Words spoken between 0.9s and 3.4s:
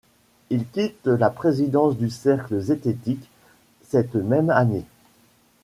la présidence du Cercle zététique